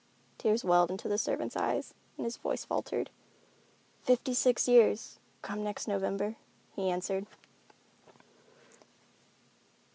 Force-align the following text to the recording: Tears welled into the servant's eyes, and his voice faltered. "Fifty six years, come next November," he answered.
Tears 0.39 0.63
welled 0.63 0.89
into 0.89 1.07
the 1.07 1.19
servant's 1.19 1.55
eyes, 1.55 1.93
and 2.17 2.25
his 2.25 2.35
voice 2.35 2.65
faltered. 2.65 3.11
"Fifty 4.01 4.33
six 4.33 4.67
years, 4.67 5.19
come 5.43 5.63
next 5.63 5.87
November," 5.87 6.37
he 6.75 6.89
answered. 6.89 7.27